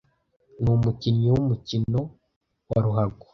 [0.61, 2.01] numukinnyi wumukino
[2.69, 3.25] wa ruhago